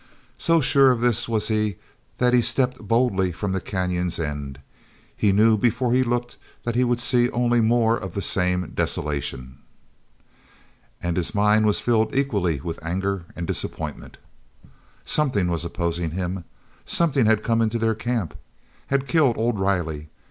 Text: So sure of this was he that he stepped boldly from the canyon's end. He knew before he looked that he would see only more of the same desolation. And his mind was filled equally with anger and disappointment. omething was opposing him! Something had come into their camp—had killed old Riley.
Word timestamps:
So 0.39 0.61
sure 0.61 0.89
of 0.91 0.99
this 0.99 1.29
was 1.29 1.47
he 1.49 1.75
that 2.17 2.33
he 2.33 2.41
stepped 2.41 2.79
boldly 2.79 3.31
from 3.31 3.51
the 3.51 3.61
canyon's 3.61 4.17
end. 4.17 4.57
He 5.15 5.31
knew 5.31 5.59
before 5.59 5.93
he 5.93 6.01
looked 6.01 6.37
that 6.63 6.73
he 6.73 6.83
would 6.83 6.99
see 6.99 7.29
only 7.29 7.61
more 7.61 7.97
of 7.99 8.15
the 8.15 8.21
same 8.23 8.71
desolation. 8.73 9.59
And 11.03 11.17
his 11.17 11.35
mind 11.35 11.67
was 11.67 11.81
filled 11.81 12.15
equally 12.15 12.59
with 12.61 12.83
anger 12.83 13.25
and 13.35 13.45
disappointment. 13.45 14.17
omething 15.05 15.49
was 15.49 15.63
opposing 15.63 16.09
him! 16.09 16.45
Something 16.83 17.27
had 17.27 17.43
come 17.43 17.61
into 17.61 17.77
their 17.77 17.93
camp—had 17.93 19.07
killed 19.07 19.37
old 19.37 19.59
Riley. 19.59 20.09